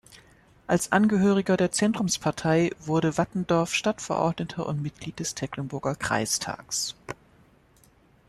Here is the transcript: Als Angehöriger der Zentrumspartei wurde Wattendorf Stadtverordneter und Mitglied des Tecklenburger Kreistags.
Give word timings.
Als 0.65 0.91
Angehöriger 0.91 1.57
der 1.57 1.71
Zentrumspartei 1.71 2.71
wurde 2.79 3.19
Wattendorf 3.19 3.75
Stadtverordneter 3.75 4.65
und 4.65 4.81
Mitglied 4.81 5.19
des 5.19 5.35
Tecklenburger 5.35 5.93
Kreistags. 5.93 6.95